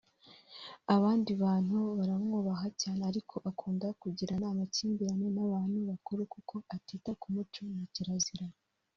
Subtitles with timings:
[0.95, 7.75] abandi bantu baramwubaha cyane ariko akunda kugirana amakimbirane n’abantu bakuru kuko atita ku muco na
[7.81, 8.45] zakirazira